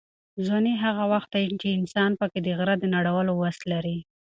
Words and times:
ځواني 0.45 0.73
هغه 0.83 1.03
وخت 1.13 1.29
ده 1.35 1.41
چې 1.61 1.67
انسان 1.79 2.11
پکې 2.19 2.39
د 2.43 2.47
غره 2.57 2.75
د 2.79 2.85
نړولو 2.95 3.31
وس 3.41 3.57
لري. 3.71 3.97